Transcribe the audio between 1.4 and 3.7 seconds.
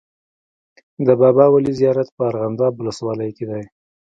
ولي زیارت په ارغنداب ولسوالۍ کي دی.